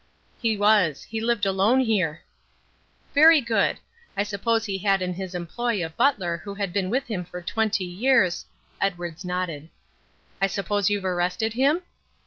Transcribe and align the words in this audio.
"He 0.41 0.57
was. 0.57 1.03
He 1.03 1.21
lived 1.21 1.45
alone 1.45 1.79
here." 1.79 2.23
"Very 3.13 3.39
good, 3.39 3.77
I 4.17 4.23
suppose 4.23 4.65
he 4.65 4.79
had 4.79 4.99
in 4.99 5.13
his 5.13 5.35
employ 5.35 5.85
a 5.85 5.91
butler 5.91 6.37
who 6.37 6.55
had 6.55 6.73
been 6.73 6.89
with 6.89 7.05
him 7.05 7.23
for 7.23 7.39
twenty 7.39 7.85
years" 7.85 8.47
Edwards 8.81 9.23
nodded. 9.23 9.69
"I 10.41 10.47
suppose 10.47 10.89
you've 10.89 11.05
arrested 11.05 11.53
him?" 11.53 11.83